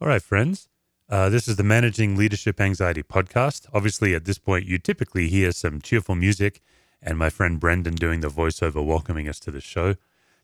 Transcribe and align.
All 0.00 0.06
right, 0.06 0.22
friends. 0.22 0.68
Uh, 1.08 1.28
this 1.28 1.48
is 1.48 1.56
the 1.56 1.64
Managing 1.64 2.14
Leadership 2.14 2.60
Anxiety 2.60 3.02
podcast. 3.02 3.66
Obviously, 3.74 4.14
at 4.14 4.26
this 4.26 4.38
point, 4.38 4.64
you 4.64 4.78
typically 4.78 5.26
hear 5.28 5.50
some 5.50 5.80
cheerful 5.80 6.14
music 6.14 6.60
and 7.02 7.18
my 7.18 7.30
friend 7.30 7.58
Brendan 7.58 7.96
doing 7.96 8.20
the 8.20 8.28
voiceover 8.28 8.84
welcoming 8.84 9.28
us 9.28 9.40
to 9.40 9.50
the 9.50 9.60
show. 9.60 9.96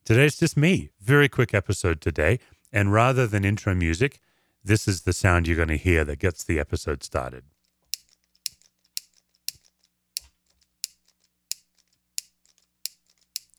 Today, 0.05 0.27
it's 0.27 0.41
just 0.41 0.57
me. 0.57 0.91
Very 1.01 1.29
quick 1.29 1.55
episode 1.55 2.01
today. 2.01 2.41
And 2.73 2.93
rather 2.93 3.29
than 3.29 3.45
intro 3.45 3.77
music, 3.77 4.19
this 4.65 4.89
is 4.89 5.03
the 5.03 5.13
sound 5.13 5.47
you're 5.47 5.57
going 5.57 5.69
to 5.69 5.77
hear 5.77 6.05
that 6.05 6.19
gets 6.19 6.43
the 6.43 6.59
episode 6.59 7.05
started. 7.05 7.45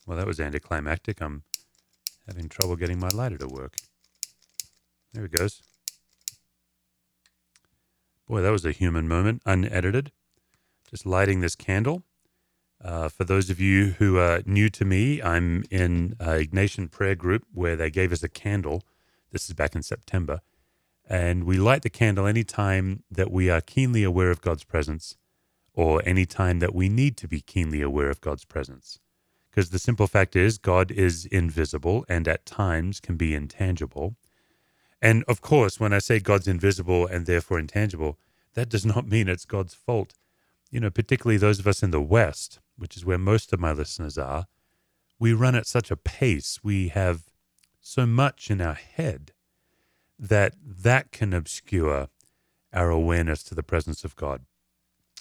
Well, 0.05 0.17
that 0.17 0.27
was 0.27 0.41
anticlimactic. 0.41 1.21
I'm 1.21 1.43
having 2.27 2.49
trouble 2.49 2.75
getting 2.75 2.99
my 2.99 3.07
lighter 3.13 3.37
to 3.37 3.47
work. 3.47 3.77
There 5.13 5.23
it 5.23 5.31
goes. 5.31 5.61
Boy, 8.27 8.41
that 8.41 8.51
was 8.51 8.65
a 8.65 8.71
human 8.71 9.07
moment, 9.07 9.43
unedited. 9.45 10.11
Just 10.89 11.05
lighting 11.05 11.41
this 11.41 11.55
candle. 11.55 12.03
Uh, 12.83 13.07
for 13.07 13.23
those 13.23 13.51
of 13.51 13.59
you 13.59 13.95
who 13.99 14.17
are 14.17 14.41
new 14.45 14.69
to 14.69 14.83
me, 14.83 15.21
I'm 15.21 15.63
in 15.69 16.15
a 16.19 16.43
Ignatian 16.43 16.89
prayer 16.89 17.15
group 17.15 17.43
where 17.53 17.75
they 17.75 17.91
gave 17.91 18.11
us 18.11 18.23
a 18.23 18.29
candle. 18.29 18.83
This 19.31 19.47
is 19.47 19.53
back 19.53 19.75
in 19.75 19.83
September. 19.83 20.41
And 21.07 21.43
we 21.43 21.57
light 21.57 21.83
the 21.83 21.89
candle 21.89 22.25
anytime 22.25 23.03
that 23.11 23.31
we 23.31 23.49
are 23.49 23.61
keenly 23.61 24.03
aware 24.03 24.31
of 24.31 24.41
God's 24.41 24.63
presence 24.63 25.17
or 25.75 26.01
any 26.03 26.25
time 26.25 26.59
that 26.59 26.73
we 26.73 26.89
need 26.89 27.17
to 27.17 27.27
be 27.27 27.41
keenly 27.41 27.81
aware 27.81 28.09
of 28.09 28.21
God's 28.21 28.45
presence. 28.45 28.99
Because 29.51 29.69
the 29.69 29.79
simple 29.79 30.07
fact 30.07 30.35
is, 30.35 30.57
God 30.57 30.89
is 30.89 31.25
invisible 31.27 32.05
and 32.09 32.27
at 32.27 32.45
times 32.45 32.99
can 32.99 33.17
be 33.17 33.35
intangible. 33.35 34.15
And 35.01 35.23
of 35.27 35.41
course, 35.41 35.79
when 35.79 35.93
I 35.93 35.99
say 35.99 36.19
God's 36.19 36.47
invisible 36.47 37.05
and 37.05 37.25
therefore 37.25 37.59
intangible, 37.59 38.17
that 38.53 38.69
does 38.69 38.85
not 38.93 39.07
mean 39.07 39.27
it's 39.27 39.45
God's 39.45 39.73
fault. 39.73 40.13
You 40.71 40.79
know, 40.79 40.89
particularly 40.89 41.37
those 41.37 41.59
of 41.59 41.67
us 41.67 41.83
in 41.83 41.91
the 41.91 42.01
West, 42.01 42.59
which 42.77 42.97
is 42.97 43.05
where 43.05 43.17
most 43.17 43.53
of 43.53 43.59
my 43.59 43.71
listeners 43.71 44.17
are, 44.17 44.47
we 45.19 45.33
run 45.33 45.55
at 45.55 45.67
such 45.67 45.91
a 45.91 45.95
pace, 45.95 46.59
we 46.63 46.89
have 46.89 47.23
so 47.79 48.05
much 48.05 48.49
in 48.49 48.59
our 48.61 48.73
head 48.73 49.31
that 50.17 50.55
that 50.65 51.11
can 51.11 51.33
obscure 51.33 52.09
our 52.73 52.89
awareness 52.89 53.43
to 53.43 53.55
the 53.55 53.63
presence 53.63 54.03
of 54.03 54.15
God. 54.15 54.41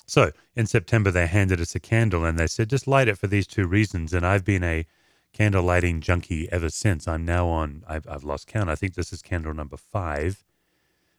So 0.06 0.32
in 0.54 0.66
September, 0.66 1.10
they 1.10 1.26
handed 1.26 1.60
us 1.60 1.74
a 1.74 1.80
candle 1.80 2.24
and 2.24 2.38
they 2.38 2.46
said, 2.46 2.70
just 2.70 2.86
light 2.86 3.08
it 3.08 3.18
for 3.18 3.26
these 3.26 3.46
two 3.46 3.66
reasons. 3.66 4.12
And 4.12 4.26
I've 4.26 4.44
been 4.44 4.64
a 4.64 4.86
candle 5.34 5.64
lighting 5.64 6.00
junkie 6.00 6.48
ever 6.50 6.70
since. 6.70 7.06
I'm 7.06 7.24
now 7.24 7.48
on, 7.48 7.82
I've, 7.86 8.06
I've 8.08 8.24
lost 8.24 8.46
count. 8.46 8.70
I 8.70 8.76
think 8.76 8.94
this 8.94 9.12
is 9.12 9.20
candle 9.20 9.52
number 9.52 9.76
five. 9.76 10.44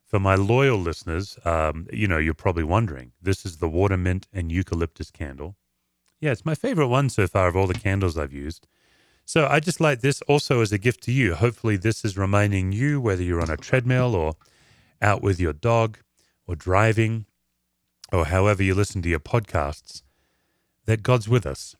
For 0.08 0.20
my 0.20 0.36
loyal 0.36 0.78
listeners, 0.78 1.38
um, 1.44 1.88
you 1.92 2.08
know, 2.08 2.18
you're 2.18 2.34
probably 2.34 2.64
wondering 2.64 3.12
this 3.22 3.46
is 3.46 3.58
the 3.58 3.68
water 3.68 3.98
mint 3.98 4.28
and 4.32 4.52
eucalyptus 4.52 5.12
candle. 5.12 5.56
Yeah, 6.22 6.32
it's 6.32 6.46
my 6.46 6.56
favorite 6.56 6.88
one 6.88 7.10
so 7.10 7.28
far 7.28 7.48
of 7.48 7.56
all 7.56 7.68
the 7.68 7.74
candles 7.74 8.18
I've 8.18 8.32
used. 8.34 8.68
So 9.26 9.48
I 9.48 9.60
just 9.60 9.82
like 9.82 10.02
this 10.02 10.22
also 10.24 10.62
as 10.62 10.72
a 10.72 10.78
gift 10.78 11.04
to 11.04 11.12
you. 11.12 11.36
Hopefully, 11.36 11.76
this 11.76 12.06
is 12.06 12.18
reminding 12.18 12.72
you, 12.72 13.02
whether 13.02 13.24
you're 13.24 13.42
on 13.42 13.50
a 13.50 13.58
treadmill 13.58 14.16
or 14.16 14.36
out 15.02 15.22
with 15.22 15.40
your 15.40 15.54
dog 15.54 15.98
or 16.48 16.56
driving 16.56 17.26
or 18.14 18.28
however 18.28 18.64
you 18.64 18.76
listen 18.76 19.02
to 19.02 19.10
your 19.10 19.20
podcasts, 19.20 20.04
that 20.86 21.04
God's 21.04 21.28
with 21.28 21.46
us 21.46 21.76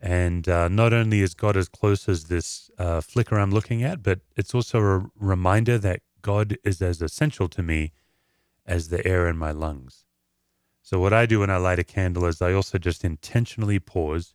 and 0.00 0.48
uh, 0.48 0.68
not 0.68 0.92
only 0.92 1.20
is 1.20 1.34
God 1.34 1.56
as 1.56 1.68
close 1.68 2.08
as 2.08 2.24
this 2.24 2.70
uh, 2.78 3.00
flicker 3.00 3.38
I'm 3.38 3.50
looking 3.50 3.82
at, 3.82 4.02
but 4.02 4.20
it's 4.36 4.54
also 4.54 4.80
a 4.80 5.10
reminder 5.18 5.78
that 5.78 6.02
God 6.22 6.56
is 6.64 6.80
as 6.80 7.02
essential 7.02 7.48
to 7.48 7.62
me 7.62 7.92
as 8.66 8.88
the 8.88 9.04
air 9.06 9.26
in 9.28 9.36
my 9.36 9.50
lungs. 9.50 10.04
So, 10.82 11.00
what 11.00 11.12
I 11.12 11.26
do 11.26 11.40
when 11.40 11.50
I 11.50 11.56
light 11.56 11.78
a 11.78 11.84
candle 11.84 12.26
is 12.26 12.40
I 12.40 12.52
also 12.52 12.78
just 12.78 13.04
intentionally 13.04 13.78
pause 13.78 14.34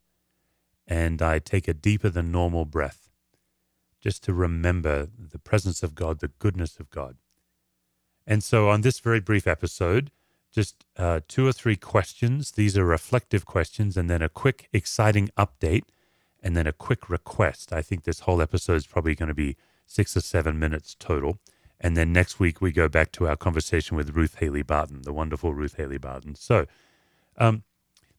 and 0.85 1.22
I 1.22 1.40
take 1.40 1.68
a 1.68 1.73
deeper 1.73 2.09
than 2.09 2.31
normal 2.31 2.66
breath 2.66 3.09
just 4.02 4.23
to 4.25 4.34
remember 4.34 5.07
the 5.18 5.40
presence 5.40 5.81
of 5.81 5.96
God, 5.96 6.19
the 6.19 6.28
goodness 6.28 6.78
of 6.78 6.90
God. 6.90 7.18
And 8.28 8.44
so, 8.44 8.69
on 8.69 8.81
this 8.81 9.00
very 9.00 9.19
brief 9.19 9.47
episode, 9.47 10.12
just 10.53 10.86
uh, 10.97 11.19
two 11.28 11.47
or 11.47 11.52
three 11.52 11.75
questions. 11.75 12.52
These 12.52 12.78
are 12.78 12.86
reflective 12.86 13.46
questions, 13.46 13.97
and 13.97 14.09
then 14.09 14.22
a 14.22 14.30
quick, 14.30 14.69
exciting 14.72 15.30
update, 15.38 15.84
and 16.41 16.56
then 16.56 16.68
a 16.68 16.74
quick 16.74 17.09
request. 17.09 17.74
I 17.74 17.81
think 17.81 18.03
this 18.03 18.22
whole 18.22 18.41
episode 18.41 18.75
is 18.75 18.88
probably 18.88 19.16
going 19.16 19.30
to 19.30 19.34
be 19.34 19.58
six 19.88 20.16
or 20.16 20.22
seven 20.22 20.59
minutes 20.59 20.96
total. 21.00 21.40
And 21.81 21.97
then 21.97 22.14
next 22.14 22.40
week, 22.40 22.62
we 22.62 22.72
go 22.72 22.88
back 22.88 23.12
to 23.14 23.28
our 23.28 23.36
conversation 23.36 23.97
with 23.97 24.16
Ruth 24.16 24.36
Haley 24.40 24.62
Barton, 24.62 25.02
the 25.02 25.12
wonderful 25.12 25.53
Ruth 25.53 25.75
Haley 25.75 25.97
Barton. 25.97 26.36
So, 26.36 26.66
um, 27.38 27.64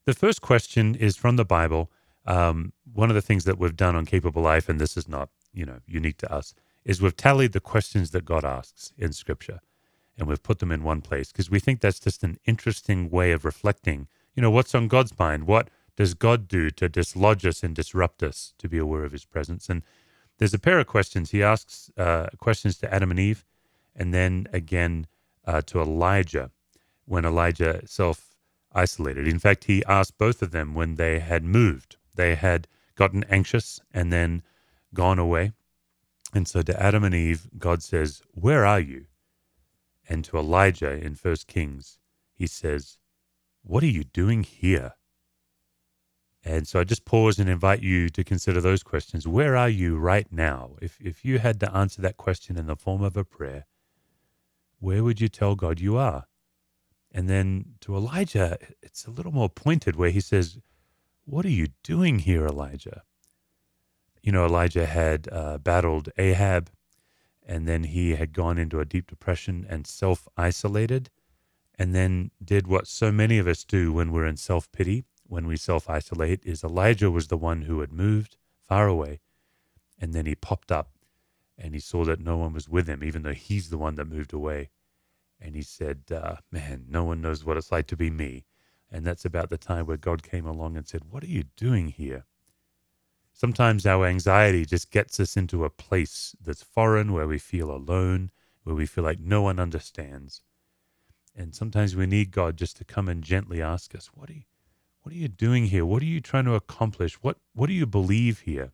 the 0.05 0.12
first 0.12 0.43
question 0.43 0.95
is 0.95 1.16
from 1.16 1.37
the 1.37 1.47
Bible. 1.47 1.91
Um, 2.27 2.72
one 2.93 3.11
of 3.11 3.15
the 3.15 3.22
things 3.22 3.45
that 3.45 3.59
we've 3.59 3.77
done 3.77 3.95
on 3.95 4.06
Capable 4.06 4.43
Life, 4.43 4.69
and 4.69 4.81
this 4.81 4.97
is 4.97 5.09
not 5.09 5.31
you 5.53 5.65
know 5.65 5.78
unique 5.87 6.19
to 6.19 6.33
us, 6.33 6.53
is 6.84 7.01
we've 7.01 7.16
tallied 7.16 7.53
the 7.53 7.61
questions 7.61 8.11
that 8.11 8.25
God 8.25 8.45
asks 8.45 8.93
in 8.99 9.12
Scripture 9.12 9.61
and 10.19 10.29
we've 10.29 10.43
put 10.43 10.59
them 10.59 10.71
in 10.71 10.83
one 10.83 11.01
place 11.01 11.33
because 11.33 11.51
we 11.51 11.61
think 11.61 11.81
that's 11.81 12.01
just 12.01 12.23
an 12.23 12.39
interesting 12.45 13.11
way 13.11 13.33
of 13.33 13.45
reflecting. 13.45 14.09
You 14.35 14.43
know, 14.43 14.51
what's 14.51 14.75
on 14.75 14.89
God's 14.89 15.19
mind? 15.19 15.47
What 15.47 15.69
does 15.97 16.15
God 16.15 16.49
do 16.49 16.71
to 16.71 16.89
dislodge 16.89 17.47
us 17.47 17.63
and 17.63 17.75
disrupt 17.75 18.23
us 18.23 18.55
to 18.59 18.69
be 18.69 18.79
aware 18.79 19.05
of 19.05 19.13
his 19.13 19.25
presence? 19.25 19.69
And 19.69 19.83
there's 20.39 20.55
a 20.55 20.59
pair 20.59 20.79
of 20.79 20.87
questions. 20.87 21.31
He 21.31 21.43
asks 21.43 21.91
uh, 21.97 22.27
questions 22.39 22.79
to 22.79 22.93
Adam 22.93 23.11
and 23.11 23.21
Eve, 23.21 23.45
and 23.95 24.13
then 24.13 24.47
again 24.53 25.07
uh, 25.47 25.63
to 25.63 25.81
Elijah 25.81 26.51
when 27.07 27.25
Elijah 27.25 27.83
self 27.87 28.35
isolated. 28.73 29.29
In 29.29 29.39
fact, 29.39 29.65
he 29.65 29.85
asked 29.87 30.19
both 30.19 30.43
of 30.43 30.51
them 30.51 30.75
when 30.75 30.97
they 30.97 31.21
had 31.21 31.45
moved. 31.45 31.97
They 32.17 32.35
had 32.35 32.67
gotten 32.97 33.25
anxious 33.25 33.81
and 33.93 34.13
then 34.13 34.43
gone 34.93 35.19
away. 35.19 35.53
And 36.33 36.49
so 36.49 36.63
to 36.63 36.83
Adam 36.83 37.05
and 37.05 37.15
Eve, 37.15 37.49
God 37.59 37.83
says, 37.83 38.23
Where 38.33 38.67
are 38.67 38.81
you? 38.81 39.07
And 40.09 40.25
to 40.26 40.38
Elijah 40.38 40.92
in 40.92 41.15
First 41.15 41.47
Kings, 41.47 41.98
he 42.34 42.47
says, 42.47 42.98
What 43.62 43.82
are 43.82 43.88
you 43.88 44.04
doing 44.04 44.42
here? 44.42 44.92
And 46.44 46.69
so 46.69 46.78
I 46.78 46.84
just 46.84 47.06
pause 47.06 47.38
and 47.38 47.48
invite 47.48 47.81
you 47.81 48.10
to 48.10 48.22
consider 48.22 48.60
those 48.60 48.82
questions. 48.82 49.26
Where 49.26 49.56
are 49.56 49.69
you 49.69 49.97
right 49.97 50.31
now? 50.31 50.76
If, 50.82 51.00
if 51.00 51.25
you 51.25 51.38
had 51.38 51.59
to 51.60 51.75
answer 51.75 52.03
that 52.03 52.19
question 52.19 52.59
in 52.59 52.66
the 52.66 52.76
form 52.76 53.03
of 53.03 53.16
a 53.16 53.25
prayer, 53.25 53.65
where 54.78 55.03
would 55.03 55.22
you 55.22 55.28
tell 55.28 55.54
God 55.54 55.81
you 55.81 55.97
are? 55.97 56.26
And 57.10 57.31
then 57.31 57.76
to 57.81 57.97
Elijah, 57.97 58.59
it's 58.82 59.06
a 59.06 59.10
little 59.10 59.32
more 59.32 59.48
pointed 59.48 59.97
where 59.97 60.10
he 60.10 60.21
says, 60.21 60.59
What 61.25 61.47
are 61.47 61.50
you 61.50 61.69
doing 61.82 62.19
here, 62.19 62.47
Elijah? 62.47 63.03
You 64.22 64.32
know, 64.32 64.44
Elijah 64.44 64.84
had 64.84 65.28
uh, 65.32 65.59
battled 65.59 66.10
Ahab 66.19 66.71
and 67.44 67.69
then 67.69 67.84
he 67.84 68.15
had 68.15 68.32
gone 68.32 68.59
into 68.59 68.81
a 68.81 68.84
deep 68.84 69.09
depression 69.09 69.66
and 69.69 69.87
self 69.87 70.28
isolated, 70.37 71.10
and 71.78 71.94
then 71.94 72.31
did 72.43 72.66
what 72.66 72.87
so 72.87 73.10
many 73.12 73.38
of 73.38 73.47
us 73.47 73.65
do 73.65 73.93
when 73.93 74.12
we're 74.12 74.27
in 74.27 74.37
self 74.37 74.71
pity, 74.72 75.05
when 75.27 75.47
we 75.47 75.56
self 75.56 75.88
isolate. 75.88 76.44
Is 76.44 76.65
Elijah 76.65 77.10
was 77.10 77.28
the 77.28 77.37
one 77.37 77.62
who 77.62 77.81
had 77.81 77.93
moved 77.93 78.37
far 78.66 78.88
away, 78.88 79.21
and 79.99 80.12
then 80.12 80.27
he 80.27 80.34
popped 80.34 80.72
up, 80.72 80.91
and 81.59 81.75
he 81.75 81.81
saw 81.81 82.04
that 82.04 82.21
no 82.21 82.37
one 82.37 82.53
was 82.53 82.69
with 82.69 82.88
him, 82.88 83.04
even 83.04 83.22
though 83.22 83.33
he's 83.33 83.71
the 83.71 83.78
one 83.78 83.97
that 83.97 84.06
moved 84.06 84.33
away, 84.33 84.71
and 85.41 85.54
he 85.54 85.62
said, 85.62 86.03
uh, 86.10 86.37
"Man, 86.50 86.87
no 86.88 87.04
one 87.04 87.21
knows 87.21 87.44
what 87.44 87.56
it's 87.56 87.72
like 87.72 87.87
to 87.88 87.97
be 87.97 88.10
me." 88.10 88.44
And 88.94 89.04
that's 89.04 89.25
about 89.25 89.50
the 89.50 89.59
time 89.59 89.87
where 89.87 89.97
God 89.97 90.22
came 90.22 90.47
along 90.47 90.77
and 90.77 90.87
said, 90.87 91.10
What 91.10 91.25
are 91.25 91.28
you 91.28 91.43
doing 91.56 91.88
here? 91.88 92.27
Sometimes 93.37 93.84
our 93.84 94.06
anxiety 94.06 94.65
just 94.65 94.93
gets 94.93 95.19
us 95.19 95.37
into 95.37 95.65
a 95.65 95.71
place 95.71 96.37
that's 96.41 96.62
foreign, 96.62 97.12
where 97.12 97.27
we 97.27 97.39
feel 97.39 97.69
alone, 97.72 98.31
where 98.62 98.77
we 98.77 98.86
feel 98.86 99.03
like 99.03 99.19
no 99.19 99.42
one 99.42 99.59
understands. 99.59 100.42
And 101.34 101.53
sometimes 101.53 101.97
we 101.97 102.07
need 102.07 102.31
God 102.31 102.57
just 102.57 102.77
to 102.77 102.84
come 102.84 103.09
and 103.09 103.25
gently 103.25 103.60
ask 103.60 103.92
us, 103.92 104.07
"What 104.15 104.31
are 104.31 104.34
you, 104.34 104.45
what 105.03 105.13
are 105.13 105.19
you 105.19 105.27
doing 105.27 105.66
here? 105.66 105.84
What 105.84 106.01
are 106.01 106.07
you 106.07 106.21
trying 106.21 106.45
to 106.45 106.54
accomplish? 106.54 107.15
What 107.25 107.41
what 107.54 107.66
do 107.66 107.72
you 107.72 107.86
believe 107.86 108.41
here?" 108.41 108.72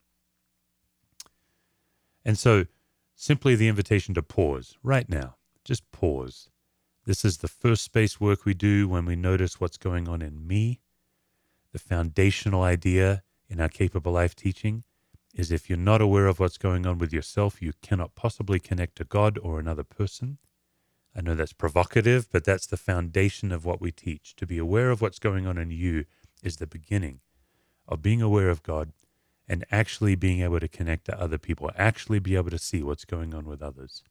And 2.22 2.38
so, 2.38 2.66
simply 3.14 3.56
the 3.56 3.68
invitation 3.68 4.12
to 4.12 4.22
pause 4.22 4.76
right 4.82 5.08
now. 5.08 5.36
Just 5.64 5.90
pause. 5.90 6.50
This 7.06 7.24
is 7.24 7.38
the 7.38 7.48
first 7.48 7.82
space 7.82 8.20
work 8.20 8.44
we 8.44 8.52
do 8.52 8.88
when 8.88 9.06
we 9.06 9.16
notice 9.16 9.58
what's 9.58 9.78
going 9.78 10.06
on 10.06 10.20
in 10.20 10.46
me. 10.46 10.82
The 11.72 11.78
foundational 11.78 12.62
idea 12.62 13.22
in 13.50 13.60
our 13.60 13.68
Capable 13.68 14.12
Life 14.12 14.34
teaching 14.36 14.84
is 15.34 15.50
if 15.50 15.68
you're 15.68 15.78
not 15.78 16.00
aware 16.00 16.26
of 16.26 16.40
what's 16.40 16.56
going 16.56 16.86
on 16.86 16.98
with 16.98 17.12
yourself, 17.12 17.60
you 17.60 17.72
cannot 17.82 18.14
possibly 18.14 18.58
connect 18.58 18.96
to 18.96 19.04
God 19.04 19.38
or 19.42 19.58
another 19.58 19.84
person. 19.84 20.38
I 21.14 21.20
know 21.20 21.34
that's 21.34 21.52
provocative, 21.52 22.28
but 22.30 22.44
that's 22.44 22.66
the 22.66 22.76
foundation 22.76 23.52
of 23.52 23.64
what 23.64 23.80
we 23.80 23.90
teach. 23.90 24.34
To 24.36 24.46
be 24.46 24.58
aware 24.58 24.90
of 24.90 25.02
what's 25.02 25.18
going 25.18 25.46
on 25.46 25.58
in 25.58 25.70
you 25.70 26.04
is 26.42 26.56
the 26.56 26.66
beginning 26.66 27.20
of 27.86 28.02
being 28.02 28.22
aware 28.22 28.48
of 28.48 28.62
God 28.62 28.92
and 29.48 29.64
actually 29.72 30.14
being 30.14 30.40
able 30.42 30.60
to 30.60 30.68
connect 30.68 31.06
to 31.06 31.20
other 31.20 31.38
people, 31.38 31.70
actually 31.76 32.20
be 32.20 32.36
able 32.36 32.50
to 32.50 32.58
see 32.58 32.82
what's 32.82 33.04
going 33.04 33.34
on 33.34 33.46
with 33.46 33.60
others. 33.60 34.04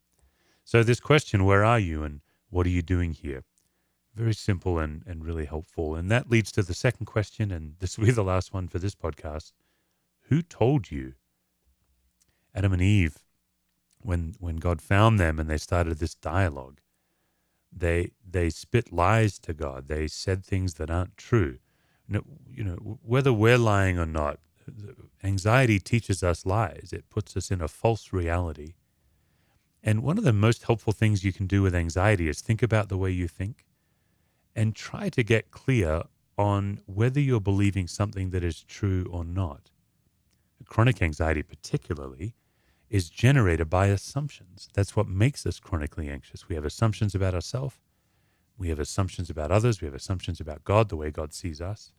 So, 0.65 0.83
this 0.83 0.99
question, 0.99 1.45
where 1.45 1.63
are 1.63 1.79
you 1.79 2.03
and 2.03 2.19
what 2.49 2.65
are 2.65 2.69
you 2.69 2.81
doing 2.81 3.13
here? 3.13 3.43
Very 4.19 4.33
simple 4.33 4.79
and, 4.79 5.01
and 5.07 5.23
really 5.23 5.45
helpful. 5.45 5.95
And 5.95 6.11
that 6.11 6.29
leads 6.29 6.51
to 6.51 6.61
the 6.61 6.73
second 6.73 7.05
question, 7.05 7.51
and 7.51 7.75
this 7.79 7.97
will 7.97 8.07
be 8.07 8.11
the 8.11 8.21
last 8.21 8.53
one 8.53 8.67
for 8.67 8.77
this 8.77 8.93
podcast. 8.93 9.53
Who 10.23 10.41
told 10.41 10.91
you? 10.91 11.13
Adam 12.53 12.73
and 12.73 12.81
Eve, 12.81 13.19
when 14.01 14.35
when 14.37 14.57
God 14.57 14.81
found 14.81 15.21
them 15.21 15.39
and 15.39 15.49
they 15.49 15.57
started 15.57 15.99
this 15.99 16.15
dialogue, 16.15 16.81
they 17.71 18.11
they 18.29 18.49
spit 18.49 18.91
lies 18.91 19.39
to 19.39 19.53
God. 19.53 19.87
They 19.87 20.09
said 20.09 20.43
things 20.43 20.73
that 20.73 20.91
aren't 20.91 21.15
true. 21.15 21.59
You 22.09 22.65
know, 22.65 22.99
whether 23.01 23.31
we're 23.31 23.57
lying 23.57 23.97
or 23.97 24.05
not, 24.05 24.39
anxiety 25.23 25.79
teaches 25.79 26.23
us 26.23 26.45
lies. 26.45 26.89
It 26.91 27.09
puts 27.09 27.37
us 27.37 27.51
in 27.51 27.61
a 27.61 27.69
false 27.69 28.11
reality. 28.11 28.73
And 29.81 30.03
one 30.03 30.17
of 30.17 30.25
the 30.25 30.33
most 30.33 30.63
helpful 30.63 30.91
things 30.91 31.23
you 31.23 31.31
can 31.31 31.47
do 31.47 31.61
with 31.61 31.73
anxiety 31.73 32.27
is 32.27 32.41
think 32.41 32.61
about 32.61 32.89
the 32.89 32.97
way 32.97 33.11
you 33.11 33.29
think 33.29 33.63
and 34.59 34.75
try 34.75 35.07
to 35.07 35.23
get 35.23 35.51
clear 35.51 36.03
on 36.37 36.81
whether 36.85 37.21
you're 37.21 37.39
believing 37.39 37.87
something 37.87 38.31
that 38.31 38.43
is 38.43 38.61
true 38.61 39.07
or 39.09 39.23
not. 39.23 39.71
Chronic 40.65 41.01
anxiety, 41.01 41.43
particularly, 41.43 42.35
is 42.89 43.09
generated 43.09 43.69
by 43.69 43.87
assumptions. 43.87 44.67
That's 44.73 44.97
what 44.97 45.07
makes 45.07 45.45
us 45.45 45.61
chronically 45.61 46.09
anxious. 46.09 46.49
We 46.49 46.55
have 46.55 46.65
assumptions 46.65 47.15
about 47.15 47.33
ourselves, 47.33 47.77
we 48.57 48.67
have 48.67 48.79
assumptions 48.79 49.29
about 49.29 49.49
others, 49.49 49.79
we 49.79 49.85
have 49.85 49.95
assumptions 49.95 50.41
about 50.41 50.65
God, 50.65 50.89
the 50.89 50.97
way 50.97 51.09
God 51.09 51.33
sees 51.33 51.61
us. 51.61 51.93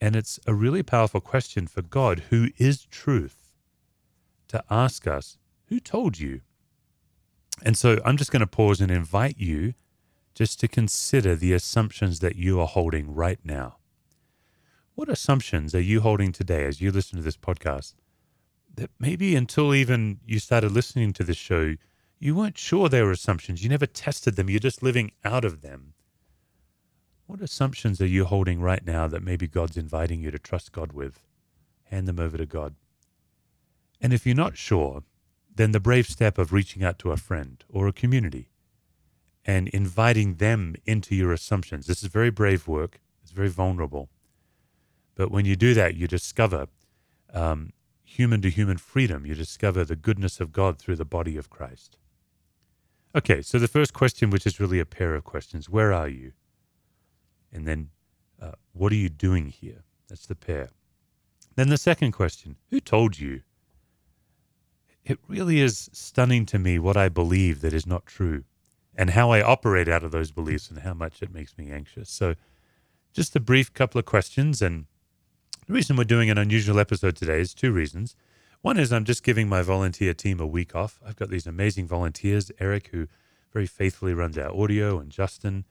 And 0.00 0.14
it's 0.14 0.38
a 0.46 0.54
really 0.54 0.84
powerful 0.84 1.20
question 1.20 1.66
for 1.66 1.82
God, 1.82 2.26
who 2.30 2.50
is 2.56 2.84
truth, 2.84 3.52
to 4.46 4.62
ask 4.70 5.08
us, 5.08 5.38
Who 5.66 5.80
told 5.80 6.20
you? 6.20 6.42
And 7.64 7.76
so 7.76 7.98
I'm 8.04 8.16
just 8.16 8.30
going 8.30 8.46
to 8.46 8.46
pause 8.46 8.80
and 8.80 8.92
invite 8.92 9.38
you 9.38 9.74
just 10.38 10.60
to 10.60 10.68
consider 10.68 11.34
the 11.34 11.52
assumptions 11.52 12.20
that 12.20 12.36
you 12.36 12.60
are 12.60 12.66
holding 12.68 13.12
right 13.12 13.40
now. 13.42 13.76
What 14.94 15.08
assumptions 15.08 15.74
are 15.74 15.80
you 15.80 16.00
holding 16.00 16.30
today 16.30 16.64
as 16.64 16.80
you 16.80 16.92
listen 16.92 17.16
to 17.18 17.24
this 17.24 17.36
podcast 17.36 17.94
that 18.76 18.92
maybe 19.00 19.34
until 19.34 19.74
even 19.74 20.20
you 20.24 20.38
started 20.38 20.70
listening 20.70 21.12
to 21.14 21.24
this 21.24 21.36
show, 21.36 21.74
you 22.20 22.36
weren't 22.36 22.56
sure 22.56 22.88
they 22.88 23.02
were 23.02 23.10
assumptions? 23.10 23.64
You 23.64 23.68
never 23.68 23.84
tested 23.84 24.36
them, 24.36 24.48
you're 24.48 24.60
just 24.60 24.80
living 24.80 25.10
out 25.24 25.44
of 25.44 25.60
them. 25.60 25.94
What 27.26 27.40
assumptions 27.40 28.00
are 28.00 28.06
you 28.06 28.24
holding 28.24 28.60
right 28.60 28.86
now 28.86 29.08
that 29.08 29.24
maybe 29.24 29.48
God's 29.48 29.76
inviting 29.76 30.20
you 30.20 30.30
to 30.30 30.38
trust 30.38 30.70
God 30.70 30.92
with? 30.92 31.26
Hand 31.86 32.06
them 32.06 32.20
over 32.20 32.38
to 32.38 32.46
God. 32.46 32.76
And 34.00 34.12
if 34.12 34.24
you're 34.24 34.36
not 34.36 34.56
sure, 34.56 35.02
then 35.52 35.72
the 35.72 35.80
brave 35.80 36.06
step 36.06 36.38
of 36.38 36.52
reaching 36.52 36.84
out 36.84 37.00
to 37.00 37.10
a 37.10 37.16
friend 37.16 37.64
or 37.68 37.88
a 37.88 37.92
community 37.92 38.50
and 39.44 39.68
inviting 39.68 40.34
them 40.34 40.76
into 40.84 41.14
your 41.14 41.32
assumptions. 41.32 41.86
This 41.86 42.02
is 42.02 42.08
very 42.08 42.30
brave 42.30 42.68
work, 42.68 43.00
it's 43.22 43.32
very 43.32 43.48
vulnerable. 43.48 44.08
But 45.14 45.30
when 45.30 45.44
you 45.44 45.56
do 45.56 45.74
that, 45.74 45.96
you 45.96 46.06
discover 46.06 46.68
um, 47.34 47.72
human 48.04 48.40
to 48.42 48.50
human 48.50 48.78
freedom. 48.78 49.26
You 49.26 49.34
discover 49.34 49.84
the 49.84 49.96
goodness 49.96 50.40
of 50.40 50.52
God 50.52 50.78
through 50.78 50.96
the 50.96 51.04
body 51.04 51.36
of 51.36 51.50
Christ. 51.50 51.96
Okay, 53.14 53.42
so 53.42 53.58
the 53.58 53.68
first 53.68 53.92
question, 53.92 54.30
which 54.30 54.46
is 54.46 54.60
really 54.60 54.80
a 54.80 54.86
pair 54.86 55.14
of 55.14 55.24
questions 55.24 55.68
where 55.68 55.92
are 55.92 56.08
you? 56.08 56.32
And 57.52 57.66
then, 57.66 57.90
uh, 58.40 58.52
what 58.72 58.92
are 58.92 58.96
you 58.96 59.08
doing 59.08 59.46
here? 59.48 59.82
That's 60.08 60.26
the 60.26 60.34
pair. 60.34 60.70
Then 61.56 61.68
the 61.68 61.78
second 61.78 62.12
question 62.12 62.56
Who 62.70 62.80
told 62.80 63.18
you? 63.18 63.42
It 65.04 65.18
really 65.26 65.60
is 65.60 65.88
stunning 65.92 66.44
to 66.46 66.58
me 66.58 66.78
what 66.78 66.96
I 66.96 67.08
believe 67.08 67.62
that 67.62 67.72
is 67.72 67.86
not 67.86 68.06
true 68.06 68.44
and 68.98 69.10
how 69.10 69.30
I 69.30 69.40
operate 69.40 69.88
out 69.88 70.02
of 70.02 70.10
those 70.10 70.32
beliefs 70.32 70.68
and 70.68 70.80
how 70.80 70.92
much 70.92 71.22
it 71.22 71.32
makes 71.32 71.56
me 71.56 71.70
anxious. 71.70 72.10
So, 72.10 72.34
just 73.12 73.36
a 73.36 73.40
brief 73.40 73.72
couple 73.72 73.98
of 74.00 74.04
questions. 74.04 74.60
And 74.60 74.86
the 75.66 75.72
reason 75.72 75.96
we're 75.96 76.04
doing 76.04 76.28
an 76.28 76.36
unusual 76.36 76.80
episode 76.80 77.14
today 77.14 77.40
is 77.40 77.54
two 77.54 77.72
reasons. 77.72 78.16
One 78.60 78.76
is 78.76 78.92
I'm 78.92 79.04
just 79.04 79.22
giving 79.22 79.48
my 79.48 79.62
volunteer 79.62 80.12
team 80.14 80.40
a 80.40 80.46
week 80.46 80.74
off. 80.74 80.98
I've 81.06 81.14
got 81.14 81.30
these 81.30 81.46
amazing 81.46 81.86
volunteers, 81.86 82.50
Eric, 82.58 82.88
who 82.88 83.06
very 83.52 83.66
faithfully 83.66 84.14
runs 84.14 84.36
our 84.36 84.50
audio, 84.50 84.98
and 84.98 85.10
Justin, 85.10 85.64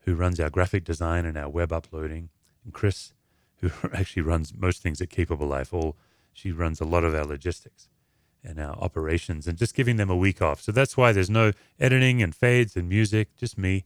who 0.00 0.14
runs 0.14 0.38
our 0.38 0.50
graphic 0.50 0.84
design 0.84 1.24
and 1.24 1.38
our 1.38 1.48
web 1.48 1.72
uploading, 1.72 2.28
and 2.64 2.74
Chris, 2.74 3.14
who 3.56 3.70
actually 3.94 4.22
runs 4.22 4.52
most 4.54 4.82
things 4.82 5.00
at 5.00 5.08
Capable 5.08 5.46
Life. 5.46 5.72
All 5.72 5.96
she 6.34 6.52
runs 6.52 6.82
a 6.82 6.84
lot 6.84 7.02
of 7.02 7.14
our 7.14 7.24
logistics 7.24 7.88
and 8.44 8.60
our 8.60 8.76
operations, 8.76 9.46
and 9.46 9.58
just 9.58 9.74
giving 9.74 9.96
them 9.96 10.10
a 10.10 10.16
week 10.16 10.42
off. 10.42 10.60
So 10.60 10.72
that's 10.72 10.96
why 10.96 11.12
there's 11.12 11.30
no 11.30 11.52
editing 11.80 12.22
and 12.22 12.34
fades 12.34 12.76
and 12.76 12.88
music, 12.88 13.36
just 13.36 13.56
me. 13.56 13.84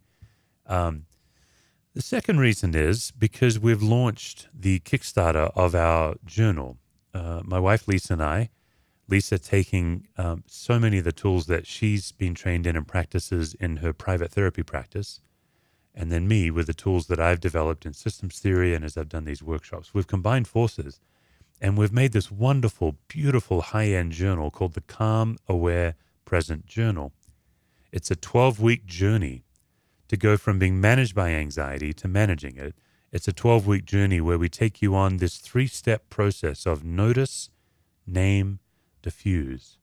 Um, 0.66 1.06
the 1.94 2.02
second 2.02 2.38
reason 2.38 2.74
is 2.74 3.10
because 3.12 3.58
we've 3.58 3.82
launched 3.82 4.48
the 4.54 4.80
Kickstarter 4.80 5.50
of 5.56 5.74
our 5.74 6.16
journal. 6.24 6.78
Uh, 7.14 7.40
my 7.44 7.58
wife 7.58 7.88
Lisa 7.88 8.12
and 8.12 8.22
I, 8.22 8.50
Lisa 9.08 9.38
taking 9.38 10.06
um, 10.18 10.44
so 10.46 10.78
many 10.78 10.98
of 10.98 11.04
the 11.04 11.12
tools 11.12 11.46
that 11.46 11.66
she's 11.66 12.12
been 12.12 12.34
trained 12.34 12.66
in 12.66 12.76
and 12.76 12.86
practices 12.86 13.54
in 13.54 13.78
her 13.78 13.92
private 13.92 14.30
therapy 14.30 14.62
practice, 14.62 15.20
and 15.94 16.12
then 16.12 16.28
me 16.28 16.50
with 16.50 16.66
the 16.66 16.74
tools 16.74 17.06
that 17.06 17.18
I've 17.18 17.40
developed 17.40 17.86
in 17.86 17.94
systems 17.94 18.38
theory 18.38 18.74
and 18.74 18.84
as 18.84 18.96
I've 18.96 19.08
done 19.08 19.24
these 19.24 19.42
workshops. 19.42 19.94
We've 19.94 20.06
combined 20.06 20.46
forces 20.46 21.00
and 21.60 21.76
we've 21.76 21.92
made 21.92 22.12
this 22.12 22.30
wonderful, 22.30 22.96
beautiful 23.08 23.60
high 23.60 23.88
end 23.88 24.12
journal 24.12 24.50
called 24.50 24.74
the 24.74 24.80
Calm, 24.82 25.38
Aware, 25.48 25.94
Present 26.24 26.66
Journal. 26.66 27.12
It's 27.90 28.10
a 28.10 28.16
12 28.16 28.60
week 28.60 28.86
journey 28.86 29.44
to 30.08 30.16
go 30.16 30.36
from 30.36 30.58
being 30.58 30.80
managed 30.80 31.14
by 31.14 31.30
anxiety 31.30 31.92
to 31.94 32.08
managing 32.08 32.56
it. 32.56 32.74
It's 33.10 33.28
a 33.28 33.32
12 33.32 33.66
week 33.66 33.84
journey 33.84 34.20
where 34.20 34.38
we 34.38 34.48
take 34.48 34.82
you 34.82 34.94
on 34.94 35.16
this 35.16 35.38
three 35.38 35.66
step 35.66 36.08
process 36.10 36.66
of 36.66 36.84
notice, 36.84 37.50
name, 38.06 38.60
diffuse. 39.02 39.78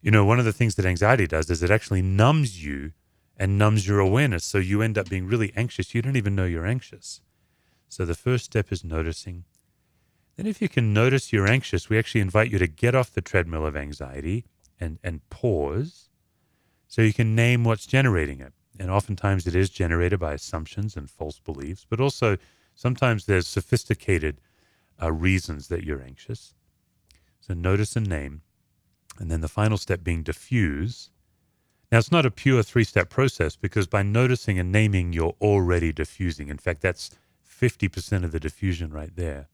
You 0.00 0.10
know, 0.10 0.24
one 0.24 0.38
of 0.38 0.44
the 0.44 0.52
things 0.52 0.76
that 0.76 0.86
anxiety 0.86 1.26
does 1.26 1.50
is 1.50 1.62
it 1.62 1.70
actually 1.70 2.02
numbs 2.02 2.64
you 2.64 2.92
and 3.36 3.58
numbs 3.58 3.86
your 3.86 4.00
awareness. 4.00 4.44
So 4.44 4.58
you 4.58 4.82
end 4.82 4.98
up 4.98 5.08
being 5.08 5.26
really 5.26 5.52
anxious. 5.54 5.94
You 5.94 6.02
don't 6.02 6.16
even 6.16 6.34
know 6.34 6.44
you're 6.44 6.66
anxious. 6.66 7.20
So 7.88 8.04
the 8.04 8.14
first 8.14 8.44
step 8.44 8.72
is 8.72 8.84
noticing. 8.84 9.44
Then, 10.38 10.46
if 10.46 10.62
you 10.62 10.68
can 10.68 10.94
notice 10.94 11.32
you're 11.32 11.48
anxious, 11.48 11.88
we 11.88 11.98
actually 11.98 12.20
invite 12.20 12.52
you 12.52 12.58
to 12.60 12.68
get 12.68 12.94
off 12.94 13.10
the 13.10 13.20
treadmill 13.20 13.66
of 13.66 13.76
anxiety 13.76 14.44
and, 14.78 15.00
and 15.02 15.28
pause 15.30 16.10
so 16.86 17.02
you 17.02 17.12
can 17.12 17.34
name 17.34 17.64
what's 17.64 17.86
generating 17.86 18.40
it. 18.40 18.52
And 18.78 18.88
oftentimes 18.88 19.48
it 19.48 19.56
is 19.56 19.68
generated 19.68 20.20
by 20.20 20.34
assumptions 20.34 20.96
and 20.96 21.10
false 21.10 21.40
beliefs, 21.40 21.84
but 21.90 22.00
also 22.00 22.36
sometimes 22.76 23.26
there's 23.26 23.48
sophisticated 23.48 24.40
uh, 25.02 25.10
reasons 25.10 25.66
that 25.66 25.82
you're 25.82 26.00
anxious. 26.00 26.54
So 27.40 27.52
notice 27.52 27.96
and 27.96 28.08
name. 28.08 28.42
And 29.18 29.32
then 29.32 29.40
the 29.40 29.48
final 29.48 29.76
step 29.76 30.04
being 30.04 30.22
diffuse 30.22 31.10
now, 31.90 31.98
it's 31.98 32.12
not 32.12 32.26
a 32.26 32.30
pure 32.30 32.62
three 32.62 32.84
step 32.84 33.08
process 33.08 33.56
because 33.56 33.86
by 33.86 34.02
noticing 34.02 34.58
and 34.58 34.70
naming, 34.70 35.12
you're 35.12 35.36
already 35.40 35.90
diffusing. 35.90 36.48
In 36.48 36.58
fact, 36.58 36.82
that's 36.82 37.10
50% 37.48 38.24
of 38.24 38.32
the 38.32 38.38
diffusion 38.38 38.92
right 38.92 39.14
there. 39.16 39.48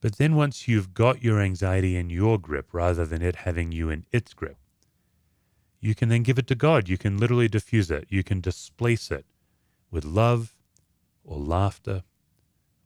But 0.00 0.16
then 0.16 0.36
once 0.36 0.68
you've 0.68 0.94
got 0.94 1.22
your 1.24 1.40
anxiety 1.40 1.96
in 1.96 2.10
your 2.10 2.38
grip 2.38 2.72
rather 2.72 3.04
than 3.04 3.22
it 3.22 3.36
having 3.36 3.72
you 3.72 3.90
in 3.90 4.06
its 4.12 4.32
grip, 4.32 4.56
you 5.80 5.94
can 5.94 6.08
then 6.08 6.22
give 6.22 6.38
it 6.38 6.46
to 6.48 6.54
God. 6.54 6.88
You 6.88 6.98
can 6.98 7.18
literally 7.18 7.48
diffuse 7.48 7.90
it. 7.90 8.06
You 8.08 8.22
can 8.22 8.40
displace 8.40 9.10
it 9.10 9.26
with 9.90 10.04
love 10.04 10.54
or 11.24 11.38
laughter 11.38 12.02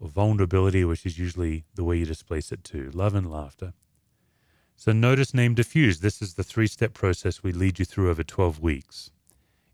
or 0.00 0.09
vulnerability, 0.09 0.85
which 0.85 1.07
is 1.07 1.19
usually 1.19 1.64
the 1.75 1.85
way 1.85 1.99
you 1.99 2.07
displace 2.07 2.52
it 2.52 2.64
too 2.64 2.90
love 2.92 3.14
and 3.14 3.31
laughter. 3.31 3.73
So 4.75 4.92
notice, 4.92 5.33
name, 5.33 5.54
diffuse. 5.54 6.00
This 6.00 6.21
is 6.21 6.35
the 6.35 6.42
three 6.42 6.66
step 6.66 6.92
process 6.92 7.42
we 7.42 7.52
lead 7.52 7.78
you 7.78 7.85
through 7.85 8.11
over 8.11 8.25
12 8.25 8.61
weeks. 8.61 9.11